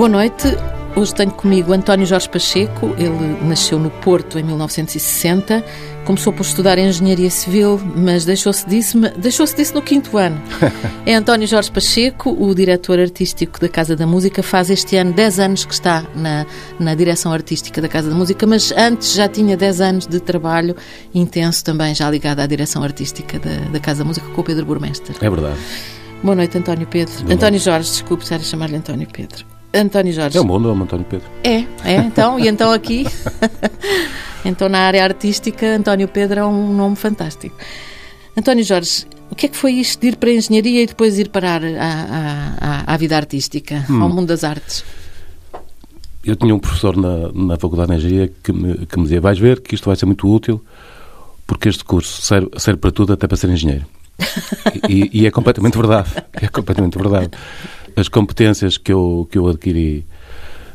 [0.00, 0.48] Boa noite.
[0.96, 2.94] Hoje tenho comigo António Jorge Pacheco.
[2.96, 5.62] Ele nasceu no Porto em 1960.
[6.06, 10.40] Começou por estudar Engenharia Civil, mas deixou-se disso, deixou-se disso no quinto ano.
[11.04, 14.42] É António Jorge Pacheco, o diretor artístico da Casa da Música.
[14.42, 16.46] Faz este ano 10 anos que está na,
[16.78, 20.74] na direção artística da Casa da Música, mas antes já tinha 10 anos de trabalho
[21.14, 24.64] intenso também, já ligado à direção artística da, da Casa da Música com o Pedro
[24.64, 25.14] Burmester.
[25.20, 25.58] É verdade.
[26.22, 27.12] Boa noite, António Pedro.
[27.16, 27.64] Boa António noite.
[27.64, 29.49] Jorge, desculpe estar a chamar-lhe António Pedro.
[29.72, 30.36] António Jorge.
[30.36, 31.28] É o mundo, é o António Pedro.
[31.44, 33.06] É, é, então, e então aqui,
[34.44, 37.56] então na área artística, António Pedro é um nome fantástico.
[38.36, 41.18] António Jorge, o que é que foi isto de ir para a engenharia e depois
[41.18, 44.84] ir parar à, à, à- vida artística, ao mundo das artes?
[46.24, 49.38] Eu tinha um professor na, na Faculdade de Engenharia que me, que me dizia: vais
[49.38, 50.62] ver que isto vai ser muito útil,
[51.46, 53.86] porque este curso serve, serve para tudo, até para ser engenheiro.
[54.88, 56.10] E, e é completamente verdade.
[56.32, 57.30] É completamente verdade.
[57.96, 60.04] As competências que eu, que eu adquiri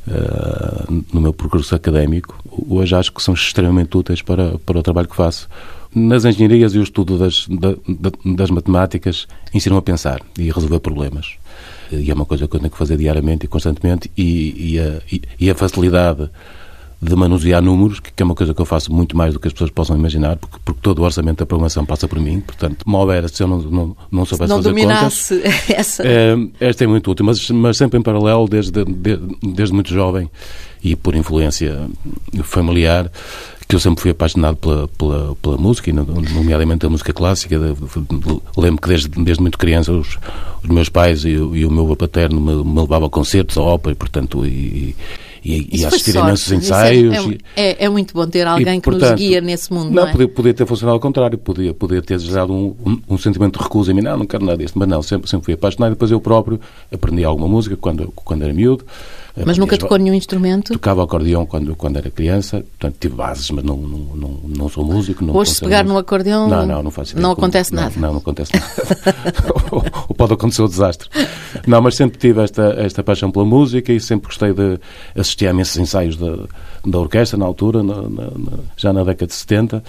[0.08, 2.38] ah, no meu percurso académico,
[2.70, 5.48] hoje acho que são extremamente úteis para, para o trabalho que faço.
[5.94, 10.54] Nas engenharias e o estudo das, da- da- das matemáticas ensinam a pensar e a
[10.54, 11.36] resolver problemas.
[11.92, 14.12] E é uma coisa que eu tenho que fazer diariamente e constantemente.
[14.18, 15.02] E, e a,
[15.40, 16.30] e a facilidade
[17.02, 19.54] de manusear números, que é uma coisa que eu faço muito mais do que as
[19.54, 22.40] pessoas possam imaginar, porque, porque todo o orçamento da programação passa por mim.
[22.40, 25.30] Portanto, mal era se eu não, não, não soubesse não fazer contas.
[25.30, 25.42] dominasse
[25.74, 26.04] essa.
[26.08, 29.20] É, esta é muito útil, mas, mas sempre em paralelo, desde, de-
[29.54, 30.30] desde muito jovem
[30.84, 31.88] e por influência
[32.44, 33.12] familiar,
[33.68, 37.58] que eu sempre fui apaixonado pela, pela, pela música, e no- nomeadamente a música clássica.
[37.60, 40.18] De- de- Lembro que desde, desde muito criança os,
[40.64, 43.62] os meus pais e, o- e o meu paterno me, me levavam a concertos, a
[43.62, 44.96] ópera, e, portanto, e, e,
[45.46, 47.14] e foi assistir imensos é- ensaios.
[47.14, 49.92] É, e- é, é muito bom ter alguém e, que portanto, nos guia nesse mundo,
[49.92, 50.12] Não, não, é?
[50.12, 51.38] podia, podia ter funcionado ao contrário.
[51.38, 54.02] Podia, podia ter gerado um, um, um sentimento de recusa em mim.
[54.02, 54.78] Não, não quero nada disto.
[54.80, 55.92] Mas não, sempre, sempre fui apaixonado.
[55.92, 56.60] Depois eu próprio
[56.92, 58.86] aprendi alguma música quando, quando era miúdo.
[59.38, 60.72] Mas Aprendi nunca tocou nenhum instrumento?
[60.74, 62.62] Tocava acordeão quando, quando era criança.
[62.80, 65.26] Portanto, tive bases, mas não, não, não, não sou músico.
[65.26, 65.94] Não Hoje, se pegar músico.
[65.94, 67.94] no acordeão, Não, não, não faço ideia não como- acontece não, nada.
[67.98, 68.66] Não, não acontece nada.
[69.72, 71.10] ou, ou pode acontecer o desastre.
[71.68, 74.80] Não, mas sempre tive esta, esta paixão pela música e sempre gostei de
[75.16, 76.38] assistir a imensos ensaios da,
[76.86, 78.32] da orquestra na altura, na- na-
[78.78, 79.84] já na década de 70,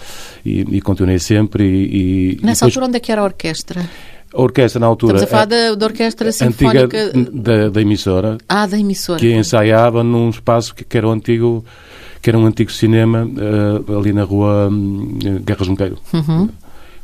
[0.44, 1.64] e, e continuei sempre.
[1.64, 3.88] E, e Nessa depois altura, onde é que era a orquestra?
[4.36, 5.18] A orquestra na altura.
[5.18, 9.18] Estamos a falar a- da, da Orquestra antiga Sinfónica da, da emissora, Ah, da emissora.
[9.20, 11.64] que ensaiava num espaço que, que era o antigo
[12.22, 15.96] que era um antigo cinema eh, ali na rua hum, Guerra Junqueiro.
[16.12, 16.48] Uhum.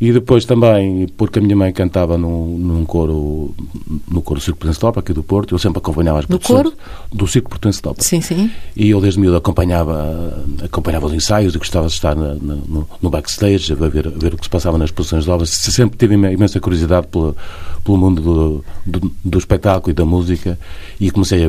[0.04, 3.54] E depois também, porque a minha mãe cantava num, num coro,
[4.10, 6.74] no coro Circo Portense de aqui do Porto, eu sempre acompanhava as produções coro?
[7.12, 8.02] do Circo Portense de.
[8.02, 8.50] Sim, sim.
[8.74, 12.88] E eu desde miúdo acompanhava, acompanhava os ensaios e gostava de estar na- na- no,
[13.00, 15.50] no backstage, a ver, a ver o que se passava nas produções de obras.
[15.50, 17.36] Sempre tive imen- imensa curiosidade pelo,
[17.84, 20.58] pelo mundo do, do, do espetáculo e da música
[21.00, 21.48] e comecei, a,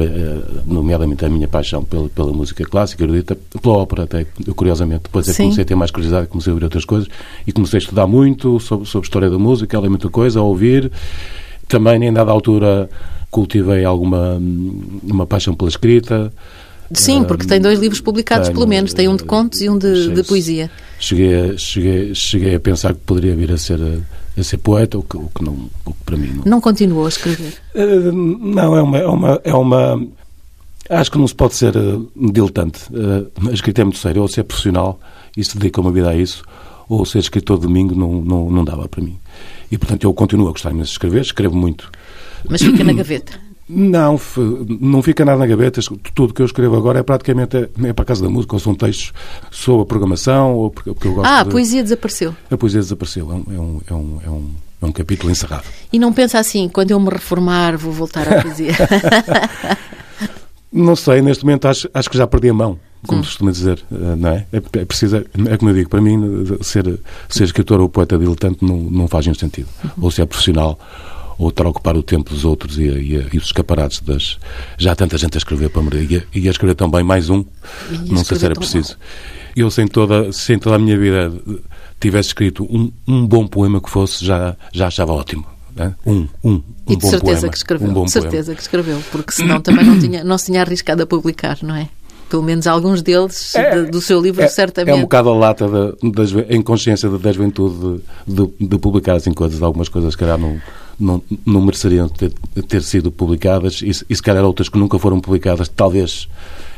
[0.65, 5.03] nomeadamente, a minha paixão pela, pela música clássica, erudita, pela ópera até, curiosamente.
[5.03, 7.07] Depois é que comecei a ter mais curiosidade, comecei a ouvir outras coisas
[7.45, 10.39] e comecei a estudar muito sobre, sobre a história da música, ela é muita coisa,
[10.39, 10.91] a ouvir.
[11.67, 12.89] Também, em dada altura,
[13.29, 14.39] cultivei alguma
[15.03, 16.31] uma paixão pela escrita.
[16.91, 18.93] Sim, porque tem dois livros publicados, tenho, pelo menos.
[18.93, 20.69] Tem um de contos e um de, de poesia.
[20.99, 23.79] Cheguei a, cheguei, cheguei a pensar que poderia vir a ser,
[24.37, 26.43] a, ser poeta, o que, o que não, o que para mim não.
[26.45, 27.53] Não continuou a escrever.
[27.75, 30.07] Eh, não, é uma, é uma, é uma.
[30.89, 31.99] Acho que não se pode ser eh,
[32.31, 32.81] diletante.
[32.93, 34.99] Eh, a escrita é muito séria, ou ser profissional
[35.35, 36.43] e se dedica uma vida a isso,
[36.89, 39.17] ou ser escritor domingo não, não, não dava para mim.
[39.71, 41.91] E portanto eu continuo a gostar imenso de escrever, escrevo muito.
[42.49, 43.52] Mas fica na gaveta.
[43.75, 44.19] Não,
[44.79, 45.81] não fica nada na gaveta.
[46.13, 48.59] Tudo que eu escrevo agora é praticamente é, é para a casa da música, ou
[48.59, 49.11] são textos
[49.49, 51.49] sobre a programação, ou porque, eu gosto Ah, a de...
[51.49, 52.35] poesia desapareceu.
[52.51, 53.31] A poesia desapareceu.
[53.31, 54.49] É um, é um, é um, é um,
[54.81, 55.63] é um capítulo encerrado.
[55.91, 58.73] E não pensa assim, quando eu me reformar vou voltar à poesia.
[60.71, 63.23] Não sei, neste momento acho, acho que já perdi a mão, como Hum.
[63.23, 64.47] se costuma dizer, eh, não é?
[64.51, 66.19] É, é preciso, é como eu digo, para mim,
[66.61, 66.99] ser,
[67.29, 69.67] ser escritor ou poeta diletante não, não faz nenhum sentido.
[69.83, 69.91] Uhum.
[70.01, 70.79] Ou ser profissional,
[71.37, 74.37] ou estar a ocupar o tempo dos outros e, e, e os escaparates das.
[74.77, 77.29] Já há tanta gente a escrever para me e, a- e a escrever também mais
[77.29, 77.43] um,
[78.07, 78.97] não sei se era preciso.
[79.55, 81.31] Eu, sem toda, sem toda a minha vida,
[81.99, 85.45] tivesse escrito um, um bom poema que fosse, já, já achava ótimo.
[85.75, 85.93] né?
[86.05, 87.49] Um, um, um e de bom certeza poema.
[87.51, 87.89] que escreveu.
[87.89, 91.03] Um bom de certeza que escreveu, porque senão também não, tinha, não se tinha arriscado
[91.03, 91.87] a publicar, não é?
[92.29, 94.95] Pelo menos alguns deles de- do seu livro, é, certamente.
[94.95, 95.93] É um bocado a lata da,
[96.55, 100.59] inconsciência da juventude de, de, de publicar assim coisas, algumas coisas que calhar não,
[100.99, 102.31] não, não mereciam ter,
[102.67, 106.27] ter sido publicadas e, e se calhar outras que nunca foram publicadas, talvez,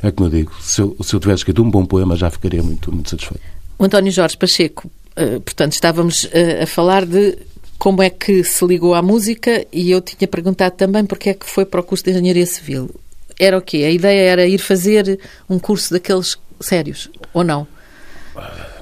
[0.02, 2.64] é como eu digo, se eu, se eu tivesse escrito um bom poema já ficaria
[2.64, 3.44] muito, muito satisfeito.
[3.78, 7.38] O António Jorge Pacheco, eh, portanto, estávamos eh, a falar de
[7.78, 11.46] como é que se ligou à música e eu tinha perguntado também porque é que
[11.46, 12.90] foi para o curso de Engenharia Civil.
[13.38, 13.78] era o quê?
[13.78, 15.20] A ideia era ir fazer
[15.50, 17.68] um curso daqueles sérios, ou não?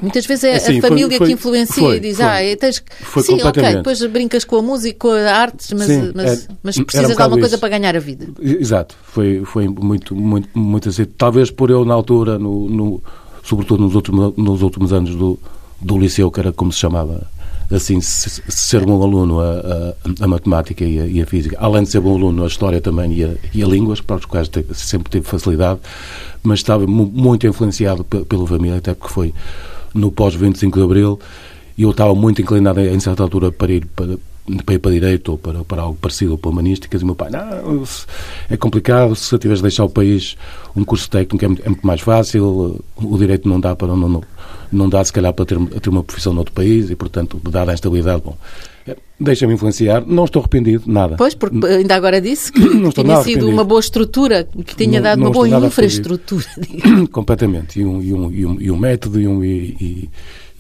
[0.01, 2.25] Muitas vezes é Assim, a foi- família foi- que influencia foi, e diz, foi.
[2.25, 2.95] ah, tens que...
[3.05, 6.47] Foi Sim, ok, depois brincas com a música, com a artes, mas, Sim, mas, é-
[6.63, 7.59] mas era um precisas de bocado alguma coisa isso.
[7.59, 8.27] para ganhar a vida.
[8.41, 11.05] Exato, foi, foi muito, muito, muito assim.
[11.05, 13.03] Talvez por eu, na altura, no, no-
[13.43, 15.39] sobretudo nos últimos, nos últimos anos do,
[15.79, 17.25] do liceu, que era como se chamava,
[17.71, 21.57] assim, se- se- ser bom aluno a, a, a matemática e a, e a física,
[21.59, 24.25] além de ser bom aluno a história também e a, e a línguas, para os
[24.25, 25.79] quais te- sempre tive facilidade,
[26.41, 29.33] mas estava mu- muito influenciado pe- pela família, até porque foi
[29.93, 31.19] no pós-25 de Abril,
[31.77, 34.17] e eu estava muito inclinado em certa altura para ir para,
[34.65, 37.15] para ir para direito ou para, para algo parecido ou para humanísticas e o meu
[37.15, 37.83] pai, não,
[38.49, 40.35] é complicado, se tiveres de deixar o país
[40.75, 44.09] um curso técnico é muito, é muito mais fácil, o direito não dá para não,
[44.09, 44.23] não,
[44.71, 47.73] não dá se calhar para ter, ter uma profissão noutro país e portanto, dada a
[47.73, 48.35] instabilidade, bom,
[48.85, 51.15] é, deixa-me influenciar, não estou arrependido, nada.
[51.15, 55.03] Pois, porque ainda agora disse que Não tinha sido uma boa estrutura, que tinha Não-
[55.03, 56.43] dado não uma boa infraestrutura.
[57.11, 57.79] completamente.
[57.79, 59.49] E um, e um, e um, e um método e, um, e,
[59.79, 60.09] e,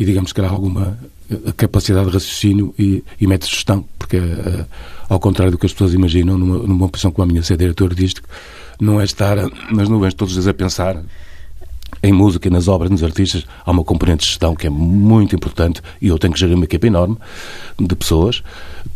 [0.03, 0.97] e, digamos que era alguma
[1.31, 4.65] eh, capacidade de raciocínio e, e método de gestão, porque eh,
[5.07, 7.89] ao contrário do que as pessoas imaginam, numa, numa posição como a minha, ser diretor
[7.89, 8.27] artístico,
[8.79, 9.37] não é estar
[9.71, 11.01] nas nuvens todos os dias a pensar
[12.03, 15.81] em música, nas obras, nos artistas, há uma componente de gestão que é muito importante
[16.01, 17.17] e eu tenho que gerir uma equipa enorme
[17.79, 18.43] de pessoas,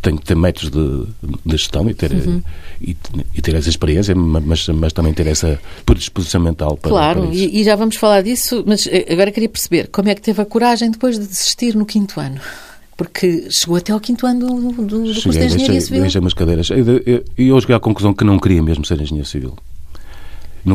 [0.01, 1.07] tenho que ter métodos de,
[1.45, 2.41] de gestão e ter, Uhum.
[2.81, 2.95] e,
[3.33, 7.61] e ter essa experiência, mas, mas também ter essa predisposição mental para, Claro, para e,
[7.61, 10.45] e já vamos falar disso, mas eh, agora queria perceber como é que teve a
[10.45, 12.39] coragem depois de desistir no quinto ano.
[12.97, 16.01] Porque chegou até ao quinto ano do, do, do curso de Engenharia deixei, Civil.
[16.01, 16.69] deixei umas cadeiras.
[16.71, 19.53] E de- E e eu cheguei à conclusão que não queria mesmo ser engenheiro civil.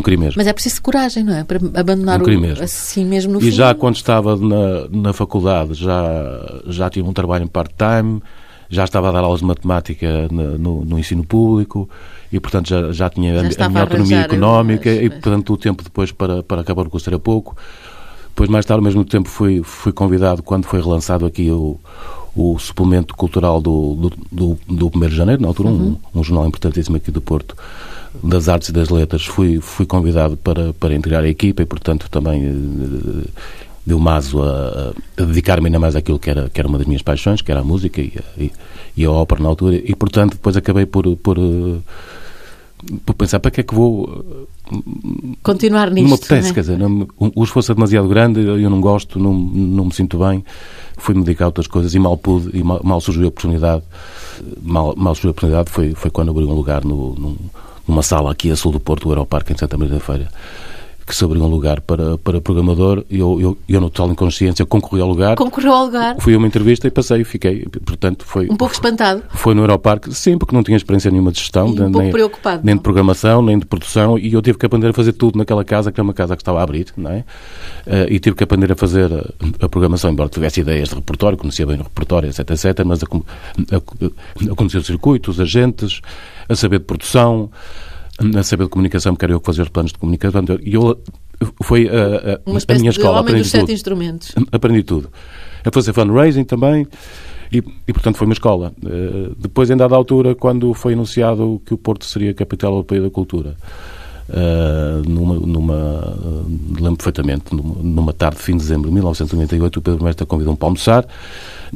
[0.01, 0.35] Queria mesmo.
[0.39, 1.43] Mas é preciso coragem, não é?
[1.45, 2.63] Para abandonar Não o, mesmo.
[2.65, 7.45] assim mesmo no E já quando estava na, na faculdade, já, já tinha um trabalho
[7.45, 8.23] em part-time,
[8.71, 11.91] já estava a dar aulas de matemática na- no, no ensino público
[12.33, 15.11] e, portanto, já, já tinha Já a, estava minha a autonomia arranjar económica umas- e,
[15.11, 17.55] portanto, o tempo depois para, para acabar o curso era pouco.
[18.29, 21.79] Depois, mais tarde, ao mesmo tempo, fui, fui convidado, quando foi relançado aqui o,
[22.35, 23.95] o suplemento cultural do,
[24.31, 25.99] do, do, do 1 de janeiro, na altura, Uhum.
[26.15, 27.55] um, um jornal importantíssimo aqui do Porto,
[28.23, 32.09] das artes e das letras, fui, fui convidado para, para integrar a equipa e, portanto,
[32.11, 33.29] também eh,
[33.87, 37.03] deu-me aso a, a dedicar-me ainda mais àquilo que era, que era uma das minhas
[37.03, 38.53] paixões, que era a música e, a- e,
[38.97, 41.79] e a ópera na altura, e, portanto, depois acabei por, por, eh,
[43.07, 44.47] por pensar para que é que vou
[45.43, 46.25] Continuar não me nisto.
[46.25, 46.55] apetece, não é?
[46.55, 49.95] quer dizer, não o esforço é demasiado grande, eu eu não gosto, não, não me
[49.95, 50.45] sinto bem,
[50.97, 53.83] fui-me dedicar a outras coisas e mal pude, e mal, mal surgiu a oportunidade,
[54.63, 57.37] mal, mal surgiu a oportunidade foi, foi quando abri um lugar no, num-
[57.87, 60.29] numa sala aqui a sul do Porto, do Aeroparque, em Santa Maria da Feira,
[61.07, 64.65] que se abriu um lugar para, para programador, e eu, eu, eu, no total inconsciência,
[64.65, 68.49] concorri ao lugar, Concorreu ao lugar, fui a uma entrevista e passei, fiquei, portanto, foi...
[68.49, 69.23] um pouco espantado.
[69.31, 72.63] Foi no Aeroparque, sim, porque não tinha experiência nenhuma de gestão, um pouco nem, preocupado,
[72.65, 72.79] nem não?
[72.79, 75.91] de programação, nem de produção, e eu tive que aprender a fazer tudo naquela casa,
[75.91, 77.25] que era uma casa que estava a abrir, não é?
[77.87, 81.37] Eh, e tive que aprender a fazer a, a programação, embora tivesse ideias de repertório,
[81.37, 86.01] conhecia bem o repertório, etc, etc, mas a, a, a conhecer os circuitos, os agentes,
[86.53, 87.51] a saber de produção,
[88.37, 90.43] a saber de comunicação, porque era eu que fazia os planos de comunicação.
[90.63, 91.01] E eu,
[91.63, 93.73] foi a, a, Uma a espécie minha de escola, homem aprendi dos sete tudo.
[93.73, 94.35] instrumentos.
[94.53, 95.11] Aprendi tudo.
[95.65, 96.87] A fazer fundraising também
[97.53, 98.73] e, e portanto, foi uma escola.
[98.85, 103.03] Eh, depois, em dada altura, quando foi anunciado que o Porto seria a capital europeia
[103.03, 103.55] da cultura,
[104.31, 109.77] eh, numa, numa eh, lembro perfeitamente, numa, numa tarde de fim de dezembro de 1998,
[109.79, 111.07] o Pedro Mestre convidou-me para almoçar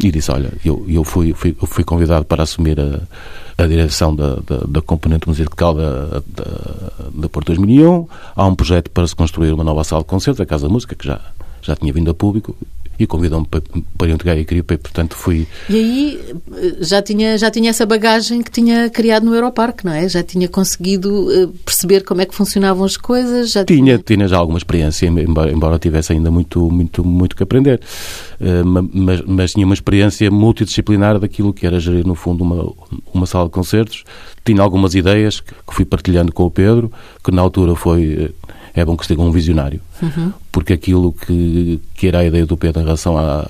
[0.02, 3.02] e disse, olha, eu, eu fui, fui, eu fui convidado para assumir a,
[3.58, 8.06] a direção da, da, da componente musical da, da, da Porto 2001.
[8.34, 11.06] Há um projeto para se construir uma nova sala de concertos, a Casa Música, que
[11.06, 11.20] já,
[11.62, 12.56] já tinha vindo a público,
[12.98, 13.62] e convidou-me para,
[13.98, 15.46] para integrar a equipa e, portanto, fui...
[15.68, 16.20] E aí
[16.80, 20.08] já tinha, já tinha essa bagagem que tinha criado no Aeroparque, não é?
[20.08, 23.50] Já tinha conseguido eh, perceber como é que funcionavam as coisas.
[23.50, 27.80] Já Tinha, tinha já alguma experiência, embora, embora tivesse ainda muito, muito, muito que aprender.
[28.40, 32.72] Eh, ma- mas, mas tinha uma experiência multidisciplinar daquilo que era gerir, no fundo, uma,
[33.12, 34.04] uma sala de concertos.
[34.44, 36.90] Tinha algumas ideias que, fui partilhando com o Pedro,
[37.22, 38.30] que na altura foi.
[38.46, 39.80] eh, É bom que se diga um visionário,
[40.56, 43.46] porque aquilo que, que era a ideia do Pedro em relação a,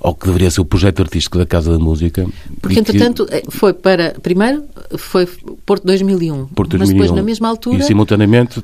[0.00, 2.24] ao que deveria ser o projeto artístico da Casa da Música.
[2.60, 4.14] Porque, e que- entretanto, eh, foi para.
[4.22, 4.62] Primeiro
[4.96, 5.26] foi
[5.66, 6.46] Porto 2001.
[6.54, 6.92] Porto mas 2001.
[6.92, 8.62] depois, na mesma altura, E simultaneamente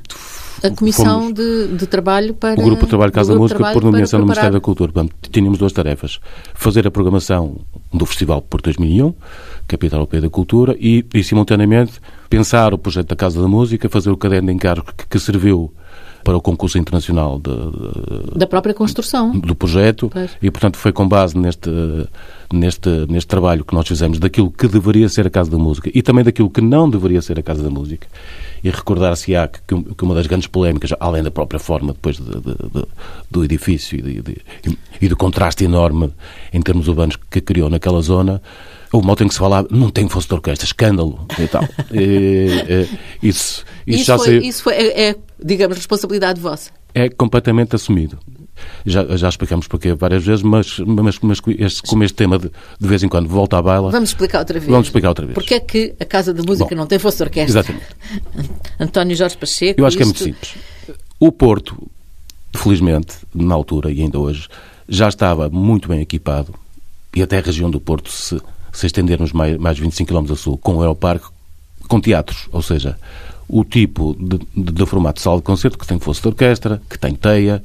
[0.63, 2.57] a Comissão de, de Trabalho para.
[2.57, 4.89] o Grupo de Trabalho Casa da Música por nomeação no Ministério da Cultura.
[4.93, 6.21] Portanto, tínhamos duas tarefas.
[6.53, 7.57] Fazer a programação
[7.93, 9.13] do Festival por 2001,
[9.67, 14.09] Capital Europeia da Cultura, e, e, simultaneamente, pensar o projeto da Casa da Música, fazer
[14.09, 15.73] o caderno de encargos que, que serviu
[16.27, 20.31] para o concurso internacional de, de, da própria construção do projeto pois.
[20.41, 21.69] e, portanto, foi com base neste,
[22.51, 26.01] neste, neste trabalho que nós fizemos daquilo que deveria ser a Casa da Música e
[26.01, 28.09] também daquilo que não deveria ser a Casa da Música.
[28.61, 29.61] E recordar-se-á que,
[29.93, 32.85] que uma das grandes polémicas, além da própria forma depois de, de,
[33.31, 34.21] do edifício e,
[34.99, 36.11] e do contraste enorme
[36.51, 38.41] em termos urbanos que criou naquela zona,
[38.91, 41.63] o modo em que se falava, não tem fosse de orquestra, escândalo e tal.
[41.91, 41.97] e,
[43.21, 46.71] e, isso, isso, isso, já foi, isso foi, é, é, digamos, responsabilidade vossa?
[46.93, 48.17] É completamente assumido.
[48.85, 52.87] Já, já explicamos porquê várias vezes, mas, mas, mas este, como este tema de, de
[52.87, 53.91] vez em quando volta à baila.
[53.91, 54.71] Vamos explicar outra vez.
[54.71, 55.35] Vamos explicar outra vez.
[55.35, 57.59] Porquê é que a Casa da Música Bom, não tem fosse de orquestra?
[57.59, 57.85] Exatamente.
[58.79, 59.79] António Jorge Pacheco.
[59.79, 59.97] Eu acho isto...
[59.97, 60.55] que é muito simples.
[61.19, 61.87] O Porto,
[62.55, 64.47] felizmente, na altura e ainda hoje,
[64.89, 66.53] já estava muito bem equipado
[67.15, 68.39] e até a região do Porto se
[68.77, 71.25] se estendermos mais, mais 25 km a sul, com o Aeroparque,
[71.87, 72.95] com teatros, ou seja,
[73.49, 76.79] o tipo de, de, de, formato de sala de concerto que tem fosse de orquestra,
[76.87, 77.63] que tem teia,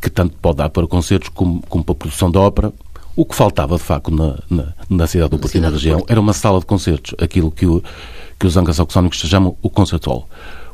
[0.00, 2.72] que tanto pode dar para concertos como, como para produção de ópera.
[3.14, 6.18] O que faltava, de facto, na, na, na cidade do Porto e na região era
[6.18, 7.82] uma sala de concertos, aquilo que, o,
[8.38, 10.26] que os anglo-saxónicos chamam o Concert Hall.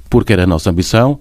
[0.08, 1.18] Porque era a nossa ambição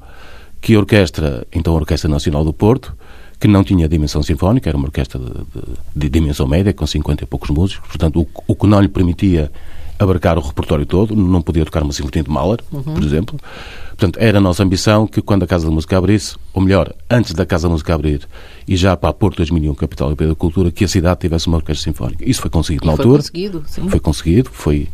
[0.62, 2.96] que a orquestra, então a Orquestra Nacional do Porto,
[3.40, 7.24] que não tinha dimensão sinfónica, era uma orquestra de, de, de dimensão média, com 50
[7.24, 9.52] e poucos músicos, portanto, o, o, que não lhe permitia
[9.98, 12.82] abarcar o repertório todo, não podia tocar uma sinfonia de Mahler, uhum.
[12.82, 13.40] por exemplo.
[13.90, 17.34] Portanto, era a nossa ambição que quando a Casa da Música abrisse, ou melhor, antes
[17.34, 18.28] da Casa da Música abrir,
[18.68, 21.58] e já para a Porto 2001, Capital Europeia da Cultura, que a cidade tivesse uma
[21.58, 22.30] orquestra sinfónica.
[22.30, 23.22] Isso foi conseguido e na foi altura.
[23.22, 23.90] Conseguido, sim.
[23.90, 24.90] Foi conseguido, foi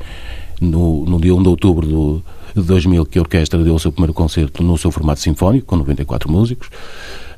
[0.60, 2.24] no, no dia 1 de outubro do,
[2.56, 5.76] de 2000 que a orquestra deu o seu primeiro concerto no seu formato sinfónico, com
[5.78, 6.70] 94 músicos.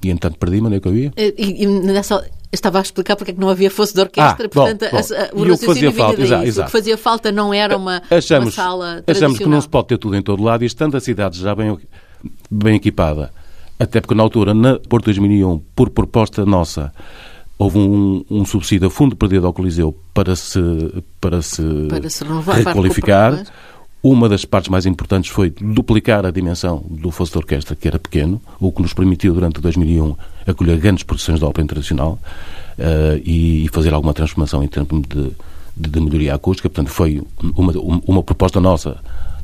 [0.04, 1.14] E entanto perdi-me onde é que eu ia.
[1.16, 4.50] E, e nessa, estava a explicar porque é que não havia fosse de orquestra, ah,
[4.50, 4.98] portanto, bom, bom.
[4.98, 6.62] A, o raciocínio fazia falta, exato, exato.
[6.62, 9.88] O que fazia falta não era uma, achamos, uma sala Achamos que não se pode
[9.88, 11.78] ter tudo em todo lado e estando a cidade já bem,
[12.50, 13.32] bem equipada,
[13.80, 16.94] até porque na altura, na Porto 2001, por proposta nossa,
[17.58, 20.60] houve um, um subsídio a fundo perdido ao Coliseu para se,
[21.20, 23.32] para se, para se renovar, requalificar.
[23.36, 27.88] Para uma das partes mais importantes foi duplicar a dimensão do fosso de orquestra, que
[27.88, 32.20] era pequeno, o que nos permitiu, durante 2001, acolher grandes produções de ópera internacional
[32.78, 35.32] uh, e, fazer alguma transformação em termos de,
[35.78, 36.70] de, de, melhoria acústica.
[36.70, 37.24] Portanto, foi
[37.56, 37.72] uma,
[38.06, 38.98] uma proposta nossa,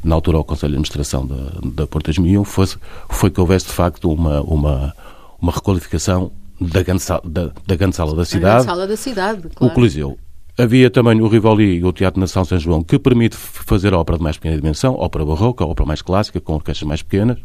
[0.03, 2.67] na altura ao Conselho de Administração da, da Porto 2001, foi,
[3.07, 4.93] foi que houvesse, de facto, uma, uma,
[5.41, 8.65] uma requalificação da grande, da, da grande sala da cidade.
[8.65, 9.71] Sala da cidade, claro.
[9.71, 10.19] O Coliseu
[10.59, 14.23] Havia também o Rivoli e o Teatro Nação São João, que permite fazer ópera de
[14.25, 17.37] mais pequena dimensão, ópera barroca, ópera mais clássica, com orquestras mais pequenas,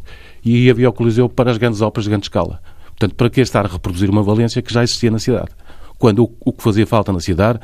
[0.44, 2.60] e havia o Coliseu para as grandes óperas de grande escala.
[2.88, 5.50] Portanto, para que estar a reproduzir uma valência que já existia na cidade?
[5.96, 7.60] Quando o, o que fazia falta na cidade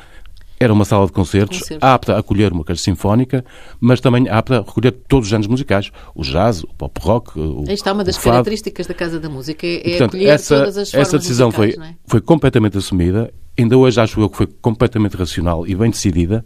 [0.57, 1.85] era uma sala de concertos, concertos.
[1.85, 3.43] apta a acolher uma orquestra sinfónica,
[3.77, 5.91] mas também apta a recolher todos os géneros musicais.
[6.15, 9.67] O jazz, o pop rock, o Aí está uma das características da Casa da Música,
[9.67, 11.95] é, Portanto, acolher essa, todas as formas Essa decisão musicais, foi, é?
[12.05, 16.45] foi completamente assumida ainda hoje acho eu que foi completamente racional e bem decidida,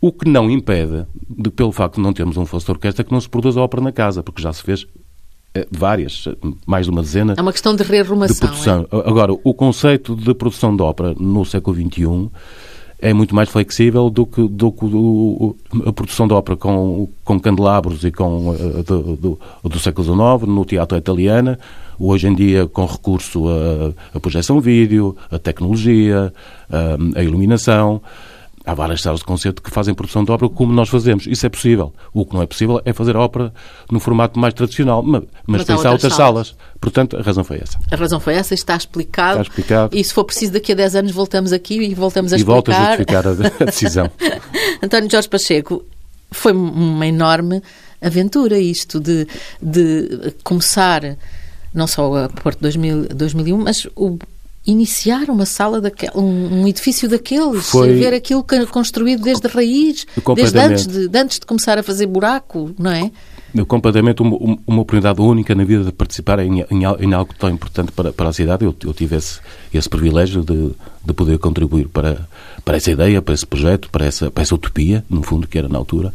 [0.00, 3.12] o que não impede, de, pelo facto de não termos um fosso de orquestra, que
[3.12, 4.86] não se produza ópera na casa, porque já se fez
[5.54, 6.26] eh, várias,
[6.66, 7.34] mais de uma dezena.
[7.36, 8.50] É uma questão de rearrumação.
[8.50, 8.96] De.
[8.96, 9.08] É?
[9.08, 12.30] Agora, o conceito de produção de ópera no século XXI
[13.00, 15.56] é muito mais flexível do que, do do,
[15.86, 20.48] a produção de ópera com, com candelabros e com uh, do, do, do, século XIX,
[20.48, 21.56] no teatro italiano,
[22.00, 26.32] hoje em dia com recurso a, a projeção vídeo, a tecnologia,
[26.70, 28.00] a, a iluminação.
[28.64, 31.26] Há várias salas de concerto que fazem produção de ópera como nós fazemos.
[31.26, 31.94] Isso é possível.
[32.12, 33.52] O que não é possível é fazer ópera
[33.90, 35.02] no formato mais tradicional.
[35.02, 36.48] Mas, mas, mas há outras salas.
[36.48, 36.56] salas.
[36.78, 37.78] Portanto, a razão foi essa.
[37.90, 39.40] A razão foi essa, está explicado.
[39.40, 39.96] Está explicado.
[39.96, 42.52] E se for preciso, daqui a 10 anos voltamos aqui e voltamos a e explicar.
[42.52, 44.10] E volta a justificar a, a decisão.
[44.82, 45.82] António Jorge Pacheco,
[46.30, 47.62] foi uma enorme
[48.00, 49.26] aventura isto de,
[49.60, 51.16] de começar
[51.72, 54.18] não só a Porto 2000, 2001, mas o
[54.66, 57.94] iniciar uma sala daquele, um, um edifício daqueles, Foi...
[57.94, 62.06] ver aquilo construído desde a raiz, desde antes de, de, antes de começar a fazer
[62.06, 63.10] buraco, não é?
[63.66, 67.90] Completamente uma, uma oportunidade única na vida de participar em, em, em algo tão importante
[67.90, 68.64] para, para a cidade.
[68.64, 69.40] Eu, eu tive esse,
[69.74, 70.70] esse privilégio de,
[71.04, 72.28] de poder contribuir para,
[72.64, 75.68] para essa ideia, para esse projeto, para essa, para essa utopia, no fundo, que era
[75.68, 76.12] na altura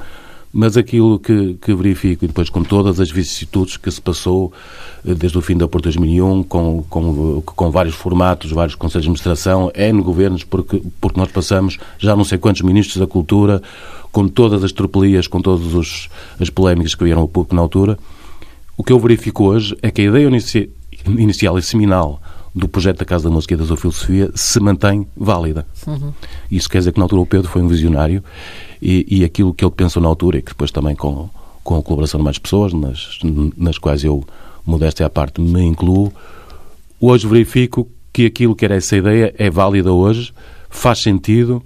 [0.58, 4.54] mas aquilo que, que verifico, e depois com todas as vicissitudes que se passou
[5.06, 9.10] eh, desde o fim da Porto 2001, com, com, com vários formatos, vários conselhos de
[9.10, 13.62] administração, N governos, porque, porque nós passamos já não sei quantos ministros da cultura,
[14.14, 16.08] com todas as tropelias, com todas
[16.40, 18.00] as polémicas que vieram ao público na altura,
[18.78, 20.70] o que eu verifico hoje é que a ideia inici,
[21.06, 22.22] inicial e seminal
[22.56, 25.68] do projeto da Casa da Música e da sua filosofia se mantém válida.
[25.86, 26.14] Uhum.
[26.50, 28.24] Isso quer dizer que na altura o Pedro foi um visionário
[28.82, 31.30] e, e aquilo que ele pensou na altura, e que depois também com,
[31.64, 33.20] com a colaboração de mais pessoas, nas,
[33.58, 34.24] nas quais eu
[34.66, 36.14] modéstia à parte, me incluo,
[37.00, 40.34] hoje verifico que aquilo que era essa ideia é válida hoje,
[40.70, 41.62] faz sentido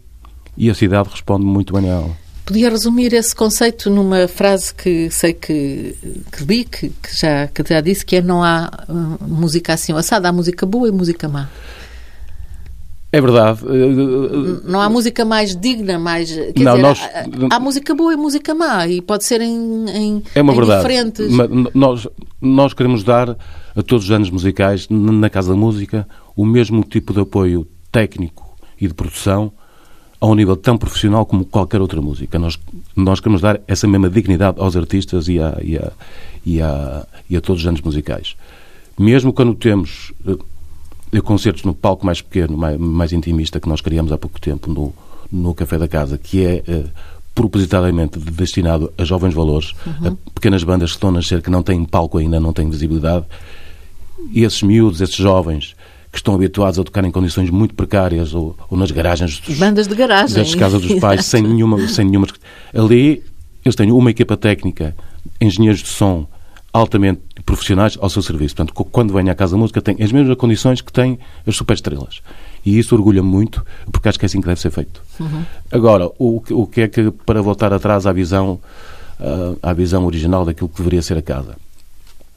[0.57, 2.17] e a cidade responde muito bem a ela.
[2.49, 5.95] Podia resumir esse conceito numa frase que sei que,
[6.31, 9.93] que li, que, que, já, que já disse, que é não há uh, música assim
[9.93, 11.47] assada, há música boa e música má.
[13.11, 13.59] É verdade.
[14.63, 16.31] Não há música mais digna, mais.
[16.31, 16.99] Quer não, dizer, nós...
[17.51, 20.55] há, há, música boa e música má, e pode ser em, em, é uma em
[20.55, 20.81] verdade.
[20.81, 21.27] diferentes.
[21.75, 22.07] Nós,
[22.41, 23.29] nós queremos dar
[23.75, 28.57] a todos os anos musicais, na Casa da Música, o mesmo tipo de apoio técnico
[28.81, 29.53] e de produção
[30.21, 32.37] a um nível tão profissional como qualquer outra música.
[32.37, 32.59] Nós,
[32.95, 35.91] nós queremos dar essa mesma dignidade aos artistas e a, e a,
[36.45, 38.35] e a, e a todos os anos musicais.
[38.97, 40.11] Mesmo quando temos
[41.11, 44.69] de concertos no palco mais pequeno, mais, mais, intimista, que nós criamos há pouco tempo
[44.71, 44.93] no,
[45.31, 46.89] no Café da Casa, que é uh,
[47.33, 50.07] propositadamente destinado a jovens valores, uhum.
[50.09, 53.25] a pequenas bandas que estão a nascer, que não têm palco ainda, não têm visibilidade.
[54.33, 55.75] E esses miúdos, esses jovens,
[56.11, 59.87] que estão habituados a tocar em condições muito precárias ou, ou nas garagens dos, bandas
[59.87, 62.27] de garagem das casas dos pais sem nenhuma sem nenhuma
[62.73, 63.23] ali
[63.63, 64.95] eles têm uma equipa técnica
[65.39, 66.27] engenheiros de som
[66.71, 68.55] altamente profissionais ao seu serviço.
[68.55, 72.21] Portanto, quando vem à Casa da Música, tem as mesmas condições que têm as superestrelas.
[72.65, 75.01] E isso orgulha muito, porque acho que é assim que deve ser feito.
[75.19, 75.43] Uhum.
[75.71, 78.59] Agora, o, o que é que, para voltar atrás à visão,
[79.19, 81.55] uh, à visão original daquilo que deveria ser a casa?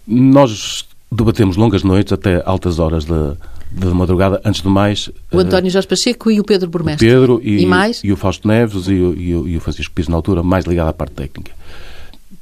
[0.06, 3.36] Nós debatemos longas noites até altas horas da,
[3.74, 4.40] da madrugada.
[4.44, 5.10] Antes de mais...
[5.30, 7.06] O António Jorge Pacheco e o Pedro Burmestre.
[7.06, 8.00] O Pedro e, e, mais?
[8.04, 10.64] e o Fausto Neves e o, e o, e o Francisco Pires, na altura, mais
[10.64, 11.52] ligado à parte técnica.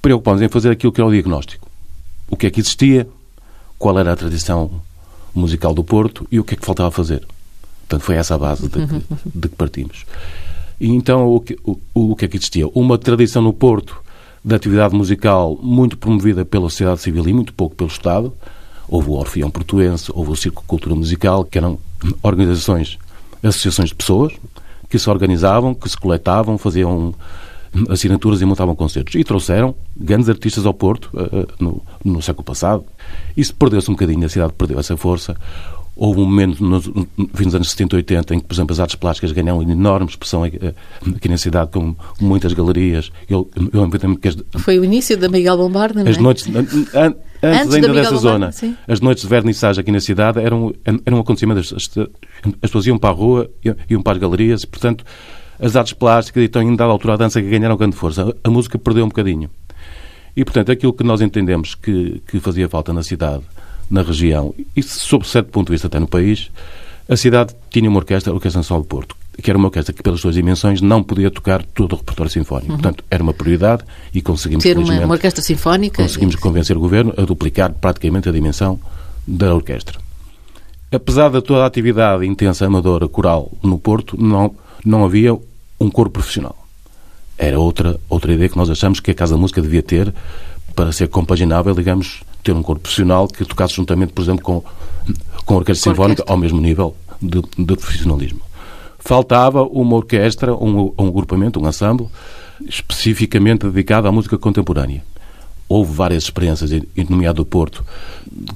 [0.02, 1.70] Preocupamos em fazer aquilo que é o diagnóstico
[2.30, 3.06] o que é que existia,
[3.78, 4.70] qual era a tradição
[5.34, 7.26] musical do Porto e o que é que faltava fazer.
[7.80, 10.06] Portanto, foi essa a base de que, de que partimos.
[10.80, 12.68] E então, o que, o, o que é que existia?
[12.68, 14.00] Uma tradição no Porto
[14.44, 18.32] de atividade musical muito promovida pela sociedade civil e muito pouco pelo Estado.
[18.92, 21.78] Houve o Orfeão Portuense, houve o Circo Cultura Musical, que eram
[22.24, 22.98] organizações,
[23.40, 24.32] associações de pessoas
[24.88, 27.14] que se organizavam, que se coletavam, faziam
[27.88, 29.14] assinaturas e montavam concertos.
[29.14, 32.84] E trouxeram grandes artistas ao Porto uh, no, no, século passado.
[33.36, 35.36] Isso perdeu-se um bocadinho, a cidade perdeu essa força.
[35.94, 38.96] Houve um momento nos, nos anos 70 e 80 em que, por exemplo, as artes
[38.96, 40.58] plásticas ganharam enorme expressão aqui,
[41.14, 43.12] aqui na cidade, com muitas galerias.
[43.28, 46.10] Eu, eu que as, Foi o início da Miguel Bombarda, não é?
[46.10, 46.48] As noites,
[47.42, 48.76] antes, antes, ainda dessa zona, sim.
[48.86, 51.60] as noites de vernissage aqui na cidade eram, eram um acontecimento.
[51.60, 53.50] As, as, as pessoas iam para a rua,
[53.88, 55.04] iam para as galerias, e, portanto,
[55.60, 58.34] as artes plásticas e estão em dada altura a dança que ganharam grande força.
[58.42, 59.50] A, música perdeu um bocadinho.
[60.34, 63.42] E, portanto, aquilo que nós entendemos que, que fazia falta na cidade,
[63.90, 66.50] na região, e sob certo ponto de vista até no país,
[67.10, 70.00] a cidade tinha uma orquestra, a Orquestra Nacional do Porto, que era uma orquestra que,
[70.00, 72.70] pelas suas dimensões, não podia tocar todo o repertório sinfónico.
[72.70, 72.78] Uhum.
[72.78, 73.82] Portanto, era uma prioridade
[74.14, 76.02] e conseguimos, Ter uma, uma orquestra sinfónica?
[76.02, 78.78] Conseguimos convencer o Governo a duplicar praticamente a dimensão
[79.26, 79.98] da orquestra.
[80.92, 85.36] Apesar de toda a atividade intensa amadora coral no Porto, não, não havia
[85.80, 86.56] um coro profissional.
[87.36, 90.14] Era outra, outra ideia que nós achamos que a Casa da Música devia ter
[90.74, 94.62] para ser compaginável, digamos, ter um coro profissional que tocasse juntamente, por exemplo, com,
[95.44, 98.40] com a Orquestra Sinfónica ao mesmo nível de, de, profissionalismo.
[98.98, 102.08] Faltava uma orquestra, um, um agrupamento, um ensemble,
[102.68, 105.02] especificamente dedicado à música contemporânea
[105.70, 106.72] houve várias experiências,
[107.08, 107.84] nomeado do Porto,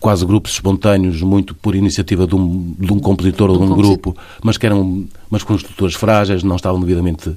[0.00, 4.16] quase grupos espontâneos, muito por iniciativa de um, de um compositor ou de um grupo,
[4.42, 7.36] mas que eram mas com estruturas frágeis, não estavam devidamente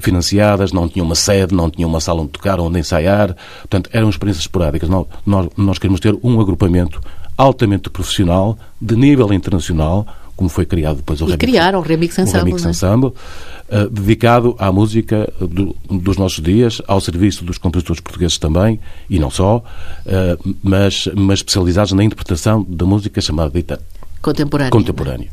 [0.00, 3.36] financiadas, não tinham uma sede, não tinham uma sala onde tocar, onde ensaiar.
[3.60, 4.88] Portanto, eram experiências esporádicas.
[4.88, 6.98] Nós, nós, nós queremos ter um agrupamento
[7.36, 10.06] altamente profissional, de nível internacional,
[10.38, 12.70] como foi criado depois o e Remix, criaram o Remix Ensemble, o Remix é?
[12.70, 18.78] Ensemble uh, dedicado à música do, dos nossos dias, ao serviço dos compositores portugueses também,
[19.10, 23.82] e não só, uh, mas, mas especializados na interpretação da música chamada dita
[24.22, 24.70] contemporânea.
[24.70, 25.28] contemporânea.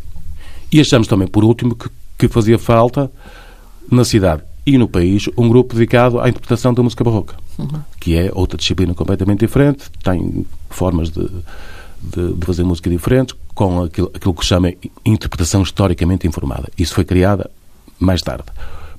[0.72, 1.88] E achamos também, por último, que,
[2.18, 3.12] que fazia falta
[3.92, 7.80] na cidade e no país um grupo dedicado à interpretação da música barroca, uhum.
[8.00, 11.30] que é outra disciplina completamente diferente, tem formas de
[12.02, 16.70] de, de, fazer música diferente com aquilo, aquilo que se chama interpretação historicamente informada.
[16.78, 17.50] Isso foi criada
[17.98, 18.44] mais tarde.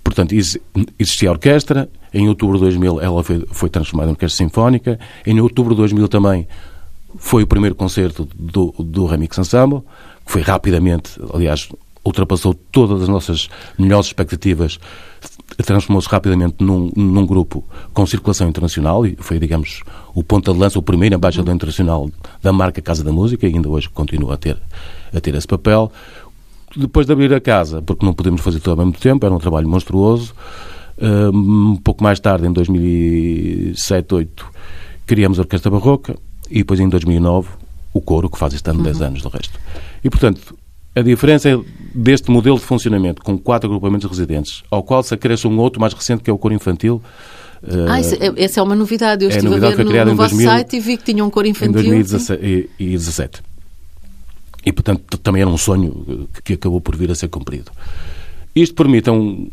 [0.02, 0.34] Portanto,
[0.98, 5.38] existia a orquestra, em outubro de 2000 ela foi, foi transformada em orquestra sinfónica, em
[5.40, 6.48] outubro de 2000 também
[7.18, 9.80] foi o primeiro concerto do, do Remix Ensemble,
[10.24, 11.68] que foi rapidamente, aliás,
[12.04, 14.78] ultrapassou todas as nossas melhores expectativas,
[15.64, 19.82] transformou-se rapidamente num, num, grupo com circulação internacional e foi, digamos,
[20.14, 22.10] o ponta de lança, o primeiro embaixador internacional
[22.42, 24.58] da marca Casa da Música e ainda hoje continua a ter,
[25.14, 25.90] a ter esse papel.
[26.76, 29.38] Depois de abrir a casa, porque não podemos fazer tudo ao mesmo tempo, era um
[29.38, 30.34] trabalho monstruoso,
[31.32, 34.46] um pouco mais tarde, em 2007, 2008,
[35.06, 36.16] criamos a Orquestra Barroca,
[36.50, 37.48] e depois em 2009
[37.92, 38.84] o coro, que faz este ano uhum.
[38.84, 39.58] 10 anos do resto.
[40.04, 40.56] E, portanto,
[40.96, 41.58] a diferença é
[41.94, 45.92] deste modelo de funcionamento com quatro agrupamentos residentes, ao qual se acresce um outro mais
[45.92, 47.02] recente, que é o coro infantil,
[47.62, 49.24] ah, é, essa é uma novidade.
[49.24, 51.24] Eu é estive novidade, a ver no, no vosso 2000, site e vi que tinha
[51.24, 51.80] um coro infantil.
[51.80, 53.42] Em 2017.
[54.64, 57.70] E, portanto, também era um sonho que acabou por vir a ser cumprido.
[58.54, 59.48] Isto permite a um,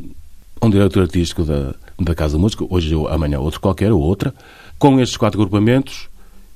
[0.62, 4.34] um diretor artístico da, da Casa Música, hoje ou amanhã outro qualquer ou outra,
[4.80, 6.10] com estes quatro agrupamentos,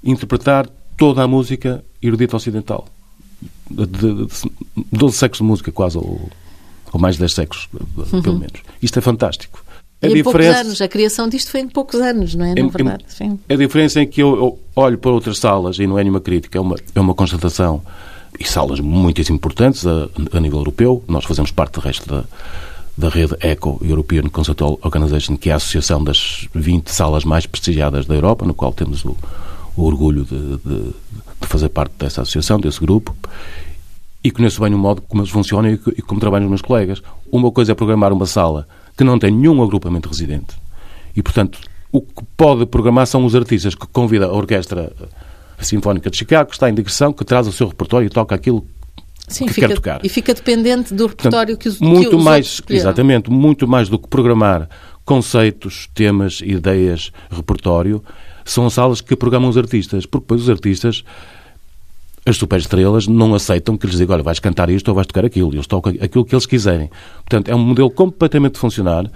[0.04, 2.88] interpretar toda a música erudita ocidental.
[3.70, 4.30] De, de, de
[4.92, 6.30] 12 séculos de música, quase, ou,
[6.92, 7.70] ou mais de 10 séculos,
[8.14, 8.22] uhum.
[8.22, 8.62] pelo menos.
[8.82, 9.64] Isto é fantástico.
[10.02, 10.20] A e diferença...
[10.20, 12.54] em poucos anos, a criação disto foi em poucos anos, não é?
[12.54, 13.40] Na verdade, sim.
[13.50, 16.58] A diferença é que eu, eu, olho para outras salas, e não é nenhuma crítica,
[16.58, 17.82] é uma, é uma constatação,
[18.40, 22.24] e salas muitíssimo importantes a, a nível europeu, nós fazemos parte do resto da,
[22.96, 28.06] da rede ECO, European Conceptual Organization, que é a associação das 20 salas mais prestigiadas
[28.06, 29.18] da Europa, no qual temos o,
[29.76, 30.94] o orgulho de, de,
[31.48, 33.16] de, fazer parte dessa associação, desse grupo,
[34.24, 37.02] e conheço bem o modo como eles funcionam e, e como trabalham os meus colegas.
[37.32, 40.56] Uma coisa é programar uma sala que não tem nenhum agrupamento residente.
[41.16, 41.60] E, portanto,
[41.92, 44.92] o que pode programar são os artistas que convida a Orquestra
[45.60, 48.66] Sinfónica de Chicago, que está em digressão, que traz o seu repertório e toca aquilo
[49.28, 50.06] Sim, que fica, quer tocar.
[50.06, 53.90] E fica dependente do repertório Portanto, que os muito que os mais Exatamente, muito mais
[53.90, 54.70] do que programar
[55.06, 58.04] conceitos, temas, ideias, repertório,
[58.44, 61.04] são salas que programam os artistas, porque depois os artistas
[62.28, 65.54] as superestrelas não aceitam que lhes diga, olha, vais cantar isto ou vais tocar aquilo.
[65.54, 66.90] Eles tocam aquilo que eles quiserem.
[67.18, 69.10] Portanto, é um modelo completamente funcionar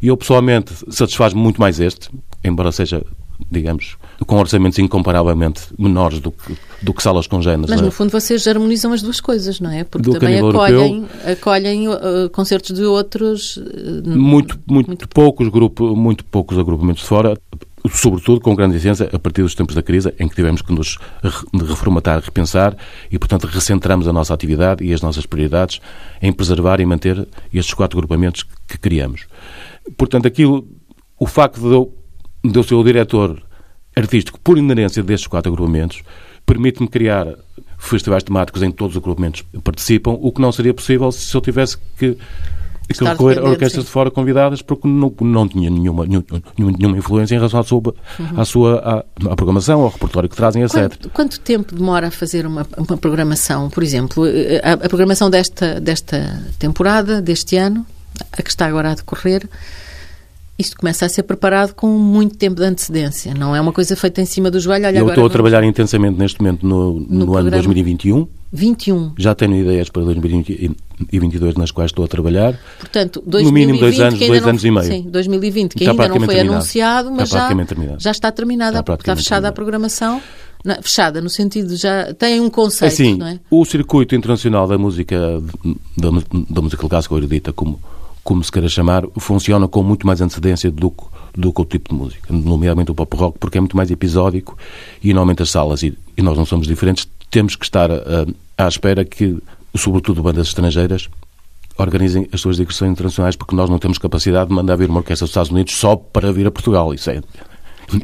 [0.00, 2.10] e eu, pessoalmente, satisfaz muito mais este,
[2.42, 3.04] embora seja,
[3.50, 3.96] digamos,
[4.26, 7.68] com orçamentos incomparavelmente menores do que, do que salas congêneres.
[7.68, 9.84] Mas, no fundo, vocês harmonizam as duas coisas, não é?
[9.84, 13.58] Porque do também acolhem, europeu, acolhem uh, concertos de outros...
[13.58, 17.38] Uh, muito, muito, muito, poucos grupo, muito poucos agrupamentos de fora
[17.90, 20.98] sobretudo com grande licença, a partir dos tempos da crise, em que tivemos que nos
[21.68, 22.76] reformatar, repensar
[23.10, 25.80] e, portanto, recentramos a nossa atividade e as nossas prioridades
[26.22, 29.26] em preservar e manter estes quatro agrupamentos que criamos.
[29.98, 30.66] Portanto, aquilo,
[31.18, 31.94] o facto de eu,
[32.42, 33.42] de eu ser o diretor
[33.94, 36.02] artístico por inerência destes quatro agrupamentos,
[36.46, 37.26] permite-me criar
[37.78, 41.40] festivais temáticos em todos os agrupamentos que participam, o que não seria possível se eu
[41.40, 42.16] tivesse que
[42.88, 43.12] e que a
[43.44, 46.24] orquestras de fora convidadas porque não, não tinha nenhuma, nenhuma,
[46.58, 48.40] nenhuma influência em relação à sua, uhum.
[48.40, 50.74] à, sua à, à, programação, ao repertório que trazem, etc.
[50.74, 53.70] Quanto, quanto tempo demora a fazer uma, uma programação?
[53.70, 54.24] Por exemplo,
[54.62, 57.86] a, a programação desta, desta temporada, deste ano,
[58.32, 59.48] a que está agora a decorrer,
[60.58, 64.20] isto começa a ser preparado com muito tempo de antecedência, não é uma coisa feita
[64.20, 64.86] em cima do joelho.
[64.86, 68.28] Olha, Eu estou a trabalhar intensamente neste momento no, no, no ano 2021.
[68.52, 69.14] 21.
[69.18, 72.56] Já tenho ideias para 2022 nas quais estou a trabalhar.
[72.78, 74.86] Portanto, 2020, no mínimo dois anos, dois não, anos e meio.
[74.86, 76.54] Sim, 2020, que está ainda não foi terminado.
[76.54, 77.48] anunciado, mas já,
[77.98, 79.46] já está terminada, está, está fechada terminado.
[79.46, 80.22] a programação.
[80.80, 83.38] Fechada, no sentido já tem um conceito, assim, não é?
[83.50, 85.42] O circuito internacional da música
[85.94, 86.08] da,
[86.48, 87.78] da música clássica erudita, como
[88.24, 91.90] como se queira chamar, funciona com muito mais antecedência do que, do que o tipo
[91.90, 94.56] de música, nomeadamente o pop rock, porque é muito mais episódico
[95.02, 98.66] e normalmente as salas, e, e nós não somos diferentes, temos que estar uh, à
[98.66, 99.36] espera que,
[99.76, 101.08] sobretudo bandas estrangeiras,
[101.76, 105.24] organizem as suas digressões internacionais, porque nós não temos capacidade de mandar vir uma orquestra
[105.24, 106.94] dos Estados Unidos só para vir a Portugal.
[106.94, 107.20] Isso é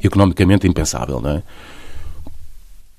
[0.03, 1.43] economicamente impensável, não é?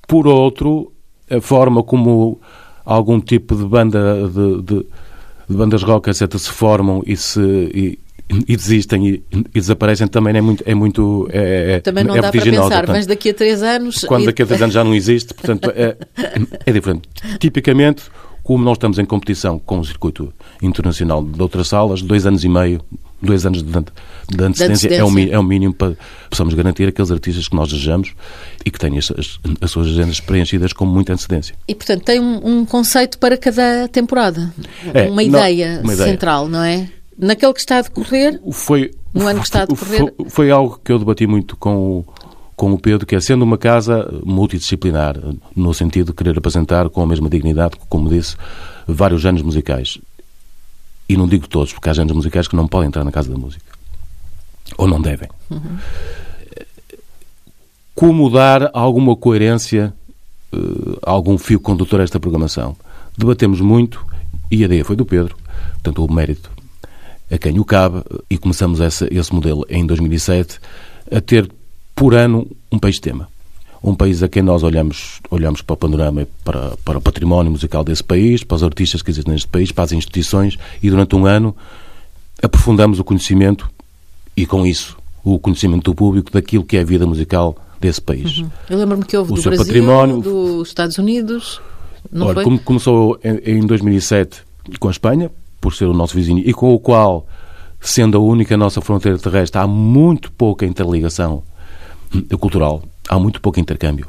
[0.08, 0.92] Por outro,
[1.30, 2.40] a forma como
[2.86, 4.86] algum tipo de banda de, de
[5.52, 7.40] de bandas rock, etc., se formam e se.
[7.42, 8.00] E,
[8.48, 12.22] e desistem e, e, desaparecem também é muito é muito é, é, também não é
[12.22, 14.86] dá para pensar portanto, mas daqui a três anos quando daqui a três anos já
[14.86, 15.98] não existe portanto é,
[16.66, 17.10] é diferente
[17.40, 18.04] tipicamente
[18.42, 22.48] como nós estamos em competição com o circuito internacional de outras salas dois anos e
[22.48, 22.82] meio
[23.22, 25.96] dois anos de, de antecedência, É, o, é o mínimo para
[26.30, 28.14] possamos garantir aqueles artistas que nós desejamos
[28.66, 31.56] e que têm as, as, as suas agendas preenchidas com muita antecedência.
[31.68, 34.54] E, portanto, tem um, um conceito para cada temporada,
[34.94, 36.90] é, uma, ideia não, uma, ideia central, não é?
[37.18, 40.14] Naquele que está a decorrer, foi, no ano que está a decorrer...
[40.18, 42.06] Foi, foi algo que eu debati muito com o
[42.62, 45.16] com o Pedro, que é sendo uma casa multidisciplinar,
[45.56, 48.36] no sentido de querer apresentar com a mesma dignidade, como disse,
[48.88, 49.98] vários géneros musicais.
[51.12, 53.38] E não digo todos, porque há géneros musicais que não podem entrar na Casa da
[53.38, 53.66] Música.
[54.78, 55.28] Ou não devem.
[55.50, 55.78] Uhum.
[57.94, 59.94] Como dar alguma coerência,
[60.54, 62.78] uh, algum fio condutor a esta programação?
[63.18, 64.06] Debatemos muito
[64.50, 65.36] e a ideia foi do Pedro,
[65.74, 66.50] portanto, o mérito
[67.30, 70.60] a quem o cabe, e começamos esse, esse modelo em 2007
[71.14, 71.52] a ter
[71.94, 73.28] por ano um país-tema
[73.84, 77.84] um país a quem nós olhamos, olhamos para o panorama, para, para o património musical
[77.84, 81.26] desse país, para os artistas que existem neste país, para as instituições, e durante um
[81.26, 81.56] ano
[82.42, 83.70] aprofundamos o conhecimento
[84.38, 88.38] e, com isso, o conhecimento do público daquilo que é a vida musical desse país.
[88.38, 88.50] Uhum.
[88.70, 91.60] Eu lembro-me que houve o do seu Brasil, património, dos Estados Unidos.
[92.12, 92.44] Não Olha, foi?
[92.44, 94.44] Como começou em, em 2007
[94.80, 97.28] com a Espanha, por ser o nosso vizinho, e com o qual,
[97.80, 101.44] sendo a única nossa fronteira terrestre, há muito pouca interligação
[102.40, 104.08] cultural, há muito pouco intercâmbio.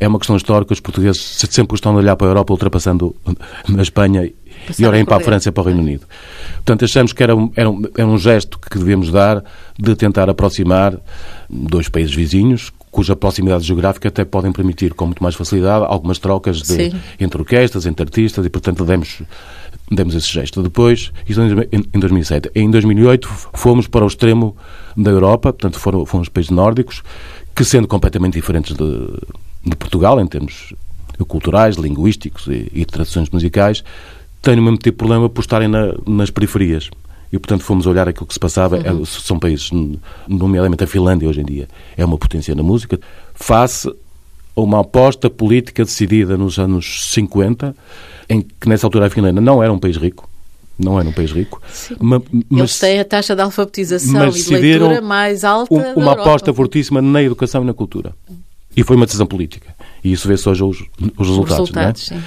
[0.00, 3.14] É uma questão histórica, os portugueses sempre estão a olhar para a Europa, ultrapassando
[3.78, 4.32] a Espanha
[4.78, 6.06] e olhem para a França e para o Reino Unido.
[6.54, 9.44] Portanto, achamos que era um, era, um, era um gesto que devíamos dar
[9.78, 10.98] de tentar aproximar
[11.50, 16.62] dois países vizinhos, cuja proximidade geográfica até podem permitir, com muito mais facilidade, algumas trocas
[16.62, 19.22] de, entre orquestras, entre artistas, e, portanto, demos,
[19.90, 20.62] demos esse gesto.
[20.62, 22.50] Depois, isto em 2007.
[22.54, 24.56] Em 2008, fomos para o extremo
[24.96, 27.02] da Europa, portanto, foram, foram os países nórdicos,
[27.54, 29.06] que, sendo completamente diferentes de,
[29.64, 30.74] de Portugal, em termos
[31.26, 33.84] culturais, linguísticos e, e tradições musicais,
[34.42, 36.90] têm o mesmo tipo de problema por estarem na, nas periferias.
[37.32, 38.76] E, portanto, fomos olhar aquilo que se passava.
[38.76, 39.02] Uhum.
[39.02, 39.70] É, são países,
[40.26, 42.98] nomeadamente a Finlândia, hoje em dia, é uma potência na música,
[43.34, 43.88] face
[44.56, 47.74] a uma aposta política decidida nos anos 50,
[48.28, 50.28] em que, nessa altura, a Finlândia não era um país rico,
[50.82, 51.60] não era um país rico.
[51.98, 56.52] Mas, Eles têm a taxa de alfabetização e de leitura mais alta um, Uma aposta
[56.52, 58.14] fortíssima na educação e na cultura.
[58.76, 59.74] E foi uma decisão política.
[60.02, 61.18] E isso vê-se hoje os, os resultados.
[61.18, 62.20] Os resultados, não é?
[62.20, 62.26] sim.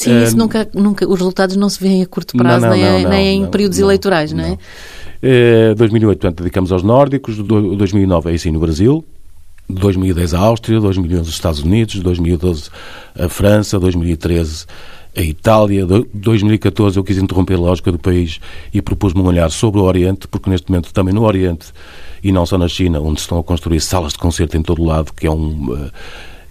[0.00, 3.02] Sim, isso nunca, nunca, os resultados não se vêem a curto prazo, não, não, nem,
[3.02, 4.58] não, nem, em períodos eleitorais, não, é?
[5.22, 5.74] é?
[5.74, 9.04] 2008, portanto, dedicamos aos nórdicos, 2009 é assim no Brasil,
[9.68, 12.70] 2010 a Áustria, 2011 os Estados Unidos, 2012
[13.14, 14.64] a França, 2013
[15.16, 18.40] a Itália, 2014 eu quis interromper a lógica do país
[18.72, 21.72] e propus-me um olhar sobre o Oriente, porque neste momento também no Oriente
[22.22, 25.12] e não só na China, onde estão a construir salas de concerto em todo lado,
[25.12, 25.72] que é um...
[25.72, 25.90] Uh,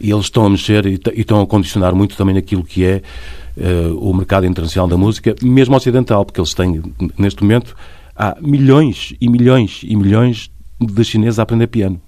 [0.01, 3.01] e eles estão a mexer e, estão a condicionar muito também aquilo que é
[3.57, 6.81] uh, o mercado internacional da música, mesmo ocidental, porque eles têm,
[7.17, 7.75] neste momento,
[8.15, 12.01] há milhões e milhões e milhões de chineses a aprender piano.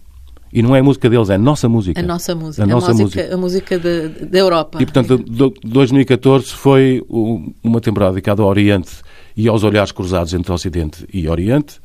[0.53, 1.99] E não é a música deles, é a nossa música.
[1.99, 2.63] A nossa música.
[2.63, 3.33] A, nossa a música, música.
[3.33, 4.81] A música da Europa.
[4.81, 5.17] E, portanto,
[5.63, 7.03] 2014 foi
[7.63, 8.91] uma temporada dedicada ao Oriente
[9.35, 11.79] e aos olhares cruzados entre Ocidente e Oriente.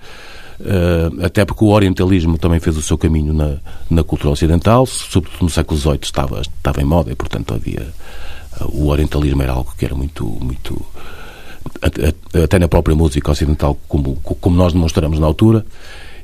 [0.58, 3.58] Uh, até porque o orientalismo também fez o seu caminho na,
[3.90, 7.86] na cultura ocidental, sobretudo no século XVIII estava, estava em moda e, portanto, havia
[8.64, 10.84] o orientalismo era algo que era muito, muito
[12.42, 15.66] até na própria música ocidental, como, como nós demonstramos na altura,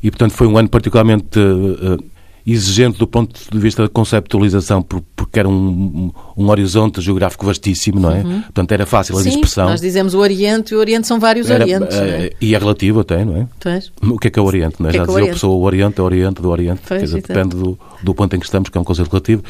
[0.03, 2.03] e portanto foi um ano particularmente uh,
[2.47, 8.11] exigente do ponto de vista da conceptualização, porque era um, um, horizonte geográfico vastíssimo, não
[8.11, 8.23] é?
[8.23, 8.43] Uhum.
[8.43, 9.69] Portanto, era fácil a Sim, dispersão.
[9.69, 11.97] nós dizemos o Oriente e o Oriente são vários era, Orientes.
[11.97, 12.27] É?
[12.27, 13.49] Eh, e é relativo até, não é?
[13.61, 13.93] Pois.
[14.03, 14.93] O que é que é o Oriente, não é?
[14.93, 17.57] Já é dizia a pessoa o Oriente, é o Oriente do Oriente, pois, dizer, depende
[17.57, 19.43] do, do ponto em que estamos, que é um conceito relativo.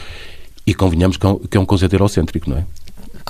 [0.67, 2.65] E convenhamos que é um, que é conceito eurocêntrico, não é?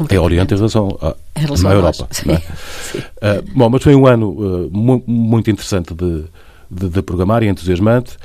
[0.09, 2.09] É Oriente em relação à, em relação à Europa.
[2.29, 2.42] É?
[2.92, 6.25] Uh, bom, mas foi um ano uh, mu muito interessante de,
[6.68, 8.16] de, de, programar e entusiasmante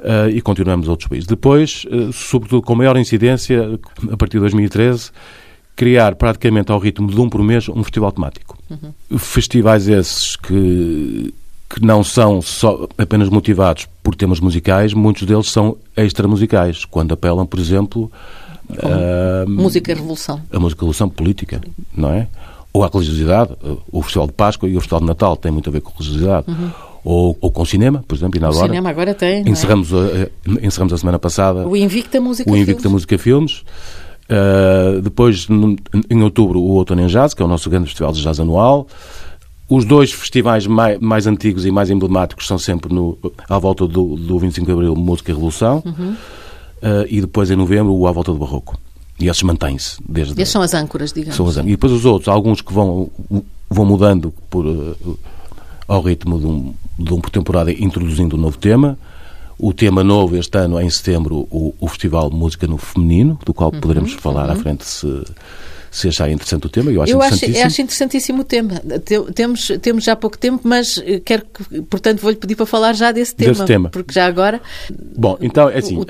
[0.00, 1.26] uh, e continuamos outros países.
[1.26, 3.78] Depois, sobretudo com maior incidência,
[4.10, 5.10] a partir de 2013,
[5.74, 8.58] criar praticamente ao ritmo de um por mês um festival temático.
[8.70, 9.18] Uhum.
[9.18, 11.34] Festivais esses que
[11.68, 17.44] que não são só apenas motivados por temas musicais, muitos deles são extramusicais, quando apelam,
[17.44, 18.10] por exemplo,
[18.82, 20.40] a música revolução.
[20.52, 21.60] A música revolução política,
[21.94, 22.28] não é?
[22.72, 23.52] Ou a religiosidade,
[23.90, 26.46] o Festival de Páscoa e o Festival de Natal têm muito a ver com religiosidade.
[26.48, 26.70] Uhum.
[27.08, 28.66] Ou, ou, com cinema, por exemplo, o agora.
[28.66, 29.44] cinema agora tem.
[29.46, 29.48] É?
[29.48, 30.28] Encerramos, é?
[30.44, 31.64] a, encerramos a semana passada.
[31.64, 33.62] O Invicta Música O Invicta Música Filmes.
[34.28, 35.46] Uh, depois,
[36.10, 38.88] em outubro, o Outono em Jazz, que é o nosso grande festival de jazz anual.
[39.68, 43.16] Os dois festivais mais, mais, antigos e mais emblemáticos são sempre no,
[43.48, 45.84] à volta do, do 25 de Abril, Música e Revolução.
[45.86, 46.10] Uhum.
[46.10, 48.76] Uh, e depois, em novembro, o À Volta do Barroco.
[49.20, 50.32] E esses mantêm-se desde...
[50.42, 51.36] Esses são as âncoras, digamos.
[51.36, 51.68] São as âncoras.
[51.68, 53.08] E depois os outros, alguns que vão,
[53.70, 55.18] vão mudando por, uh,
[55.86, 58.98] ao ritmo de um, de um por temporada, introduzindo um novo tema.
[59.58, 63.54] O tema novo este ano, é em setembro, o, o Festival Música no Feminino, do
[63.54, 64.52] qual uhum, poderemos falar uhum.
[64.52, 65.24] à frente se
[65.96, 66.90] se achar interessante o tema.
[66.90, 67.56] Eu acho eu interessantíssimo.
[67.56, 68.82] Acho, acho interessantíssimo o tema.
[69.34, 73.34] Temos, temos já pouco tempo, mas quero que, portanto, vou-lhe pedir para falar já desse
[73.34, 73.52] tema.
[73.52, 73.88] Desse tema.
[73.88, 74.60] Porque já agora.
[75.16, 75.96] Bom, então é assim.
[75.96, 76.04] O,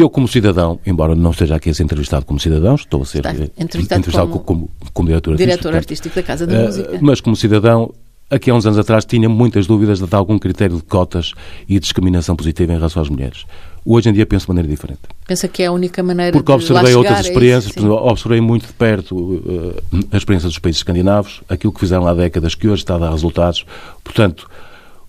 [0.00, 3.18] eu, como cidadão, embora não esteja aqui a ser entrevistado como cidadão, estou a ser
[3.18, 5.50] entrevistado, entrevistado como, como, como, diretor artístico.
[5.50, 6.98] Diretor artístico da Casa da Música.
[7.00, 7.92] Mas como cidadão,
[8.28, 11.32] aqui há uns anos atrás tinha muitas dúvidas de algum critério de cotas
[11.68, 13.44] e discriminação positiva em relação às mulheres.
[13.84, 15.00] Hoje em dia penso de maneira diferente.
[15.26, 18.66] Pensa que é a única maneira Porque de observei outras experiências, é isso, observei muito
[18.66, 22.82] de perto uh, a experiência dos países escandinavos, aquilo que fizeram há décadas, que hoje
[22.82, 23.64] está a dar resultados.
[24.02, 24.50] Portanto,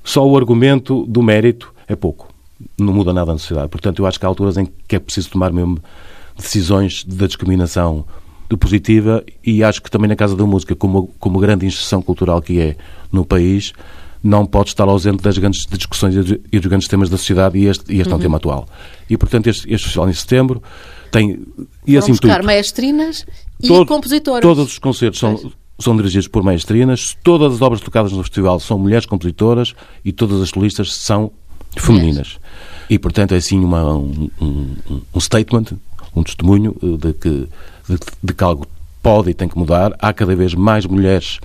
[0.04, 2.37] só o argumento do mérito é pouco.
[2.80, 3.70] Não muda nada na sociedade.
[3.70, 5.80] Portanto, eu acho que há alturas em que é preciso tomar mesmo
[6.36, 8.06] decisões da discriminação
[8.56, 12.60] positiva e acho que também na Casa da Música, como, como grande instituição cultural que
[12.62, 12.76] é
[13.12, 13.74] no país,
[14.24, 17.92] não pode estar ausente das grandes discussões e dos grandes temas da sociedade e este,
[17.92, 18.16] e este uhum.
[18.16, 18.68] é um tema atual.
[19.10, 20.64] E, portanto, este, este festival em setembro
[21.12, 21.46] tem...
[21.86, 23.26] E assim buscar tudo, maestrinas
[23.62, 24.42] e todo, compositoras.
[24.42, 28.78] Todos os concertos são, são dirigidos por maestrinas, todas as obras tocadas no festival são
[28.78, 31.32] mulheres compositoras e todas as solistas são
[31.76, 32.38] femininas.
[32.90, 35.66] E, portanto, é assim uma, um, um, um statement,
[36.16, 37.30] um testemunho eh, de que,
[37.90, 38.66] de, de que algo
[39.04, 39.94] pode e tem que mudar.
[40.00, 41.40] Há cada vez mais mulheres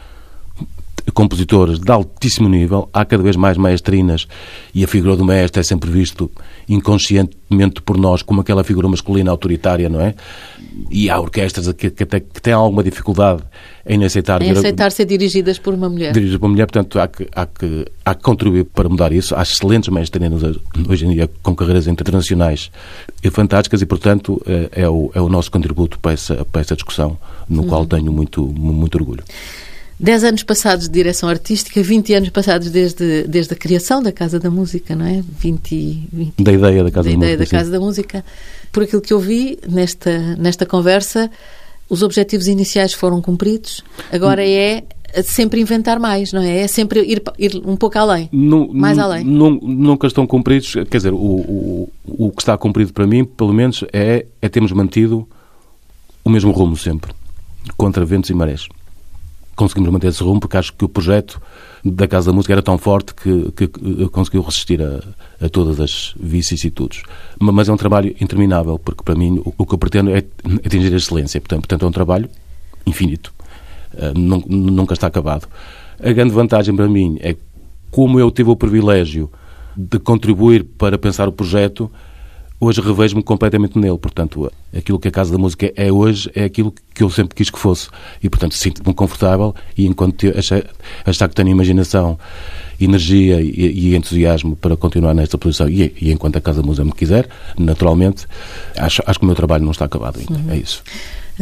[1.14, 4.28] compositoras de altíssimo nível, há cada vez mais maestrinas
[4.74, 6.30] e a figura do maestro é sempre visto
[6.68, 10.14] inconscientemente por nós como aquela figura masculina autoritária, não é?
[10.90, 13.42] E há orquestras que, que, até, que têm alguma dificuldade
[13.86, 14.40] em aceitar...
[14.40, 16.12] Em aceitar ser dirigidas por uma mulher.
[16.12, 19.34] Dirigidas por uma mulher, portanto há que, há que, há que contribuir para mudar isso.
[19.34, 20.42] Há excelentes maestrinas
[20.88, 22.70] hoje em dia com carreiras internacionais
[23.22, 26.74] e fantásticas e, portanto, é, é, o, é o nosso contributo para essa, para essa
[26.74, 27.68] discussão, no uhum.
[27.68, 29.24] qual tenho muito, muito orgulho.
[30.02, 34.40] 10 anos passados de direção artística, 20 anos passados desde, desde a criação da Casa
[34.40, 35.22] da Música, não é?
[35.38, 38.24] 20, 20 da ideia da Casa da, da, ideia Música, da Casa da Música.
[38.72, 41.30] Por aquilo que eu vi nesta, nesta conversa,
[41.88, 44.82] os objetivos iniciais foram cumpridos, agora é
[45.22, 46.62] sempre inventar mais, não é?
[46.62, 49.24] É sempre ir, ir um pouco além, mais além.
[49.24, 53.84] Nunca estão cumpridos, quer dizer, o, o, o que está cumprido para mim, pelo menos,
[53.92, 55.28] é, é termos mantido
[56.24, 57.12] o mesmo rumo sempre,
[57.76, 58.66] contra ventos e marés
[59.56, 61.40] conseguimos manter esse rumo porque acho que o projeto
[61.84, 63.68] da Casa da Música era tão forte que, que
[64.08, 65.00] conseguiu resistir a,
[65.44, 67.02] a, todas as vicissitudes.
[67.40, 70.24] Mas é um trabalho interminável, porque para mim o, o que eu pretendo é
[70.64, 71.40] atingir a excelência.
[71.40, 72.28] Portanto, portanto é um trabalho
[72.86, 73.32] infinito.
[73.94, 75.48] Uh, nunca está acabado.
[76.02, 77.36] A grande vantagem para mim é
[77.90, 79.30] como eu tive o privilégio
[79.76, 81.90] de contribuir para pensar o projeto,
[82.62, 83.98] hoje revejo-me completamente nele.
[83.98, 87.50] Portanto, aquilo que a Casa da Música é hoje é aquilo que eu sempre quis
[87.50, 87.88] que fosse.
[88.22, 90.62] E, portanto, sinto-me confortável e enquanto achar,
[91.04, 92.16] achar que tenho imaginação,
[92.80, 93.50] energia e,
[93.90, 97.28] e, entusiasmo para continuar nesta posição e, e, enquanto a Casa da Música me quiser,
[97.58, 98.26] naturalmente,
[98.76, 100.34] acho, acho que o meu trabalho não está acabado ainda.
[100.34, 100.52] Uhum.
[100.52, 100.84] É isso.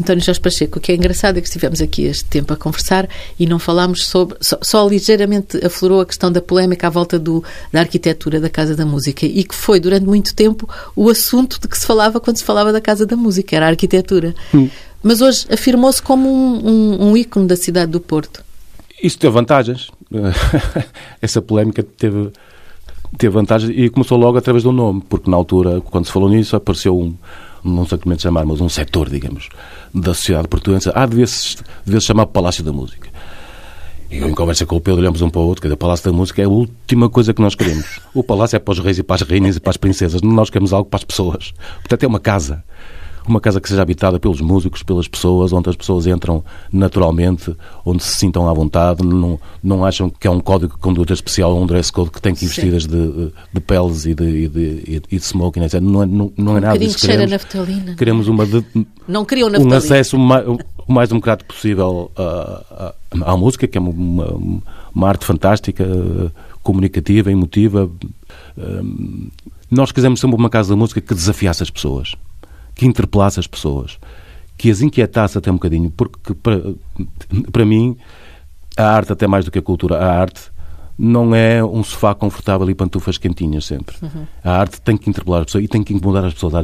[0.00, 3.08] António Jorge Pacheco, o que é engraçado é que estivemos aqui este tempo a conversar
[3.38, 4.36] e não falámos sobre.
[4.40, 8.74] Só, só, ligeiramente aflorou a questão da polémica à volta do, da arquitetura da Casa
[8.74, 12.38] da Música e que foi, durante muito tempo, o assunto de que se falava quando
[12.38, 14.34] se falava da Casa da Música, era a arquitetura.
[14.54, 14.68] Hum.
[15.02, 18.42] Mas hoje afirmou-se como um, um, um ícone da cidade do Porto.
[19.02, 19.90] Isso teve vantagens.
[21.20, 22.30] Essa polémica teve,
[23.16, 26.56] teve vantagens e começou logo através do nome, porque na altura, quando se falou nisso,
[26.56, 27.14] apareceu um
[27.64, 29.48] não sei como é chamar, mas um setor, digamos,
[29.94, 30.92] da sociedade portuguesa.
[30.94, 33.08] Ah, devia-se devia chamar Palácio da Música.
[34.10, 36.10] E eu, em conversa com o Pedro, olhamos um para o outro, que o Palácio
[36.10, 38.00] da Música é a última coisa que nós queremos.
[38.12, 40.20] O Palácio é para os reis e para as rainhas e para as princesas.
[40.20, 41.52] Nós queremos algo para as pessoas.
[41.76, 42.64] Portanto, é uma casa
[43.30, 48.02] uma casa que seja habitada pelos músicos, pelas pessoas, onde as pessoas entram naturalmente, onde
[48.02, 51.66] se sintam à vontade, não, não acham que é um código de conduta especial, um
[51.66, 55.18] dress code que tem que ir vestidas de, de peles e de, e de, e
[55.18, 55.80] de smoking, etc.
[55.80, 56.96] Não é, não, não é nada disso.
[56.98, 57.94] Que queremos, naftalina.
[57.94, 58.64] Queremos uma de,
[59.06, 63.80] não queriam um acesso mais, o mais democrático possível à, à, à música, que é
[63.80, 64.34] uma,
[64.94, 65.86] uma arte fantástica,
[66.62, 67.90] comunicativa, emotiva.
[68.58, 69.28] Hum,
[69.70, 72.16] nós quisemos sempre uma casa da música que desafiasse as pessoas
[72.80, 73.98] que interpelasse as pessoas,
[74.56, 76.72] que as inquietasse até um bocadinho, porque para,
[77.52, 77.94] para mim
[78.74, 80.50] a arte, até mais do que a cultura, a arte
[80.98, 83.94] não é um sofá confortável e pantufas quentinhas sempre.
[84.00, 84.24] Uhum.
[84.42, 86.54] A arte tem que interpelar as pessoas e tem que incomodar as pessoas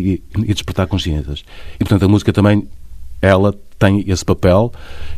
[0.00, 1.44] e, e despertar consciências.
[1.76, 2.66] E, portanto, a música também,
[3.20, 4.72] ela tem esse papel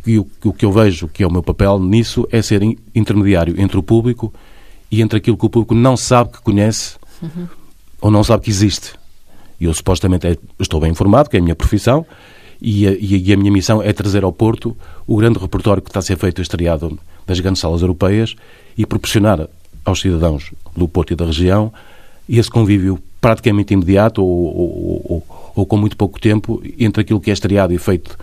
[0.06, 2.60] e o, o que eu vejo que é o meu papel nisso é ser
[2.94, 4.30] intermediário entre o público
[4.90, 7.48] e entre aquilo que o público não sabe que conhece uhum.
[8.02, 8.92] ou não sabe que existe.
[9.60, 12.06] Eu supostamente é, estou bem informado, que é a minha profissão,
[12.60, 16.00] e a, e a, minha missão é trazer ao Porto o grande repertório que está
[16.00, 18.34] a ser feito estreado das grandes salas europeias
[18.76, 19.48] e proporcionar
[19.84, 21.72] aos cidadãos do Porto e da região
[22.28, 27.30] esse convívio praticamente imediato ou, ou, ou, ou com muito pouco tempo entre aquilo que
[27.30, 28.16] é estreado e feito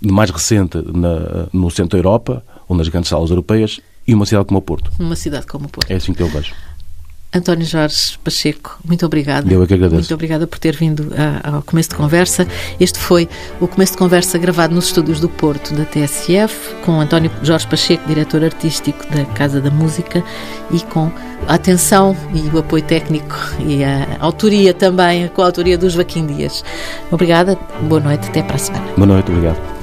[0.00, 4.26] de mais recente na, no centro da Europa ou nas grandes salas europeias e uma
[4.26, 4.90] cidade como o Porto.
[4.98, 5.90] Uma cidade como o Porto.
[5.90, 6.54] É assim que eu vejo.
[7.32, 9.52] António Jorge Pacheco, muito obrigada.
[9.52, 10.00] Eu é que agradeço.
[10.00, 11.12] Muito obrigada por ter vindo
[11.44, 12.46] ao começo de conversa.
[12.80, 13.28] Este foi
[13.60, 18.06] o começo de conversa gravado nos estúdios do Porto, da TSF, com António Jorge Pacheco,
[18.08, 20.24] diretor artístico da Casa da Música,
[20.72, 21.10] e com
[21.46, 26.26] a atenção e o apoio técnico e a autoria também, com a autoria do Joaquim
[26.26, 26.64] Dias.
[27.12, 28.86] Obrigada, boa noite, até para a semana.
[28.96, 29.79] Boa noite, obrigado.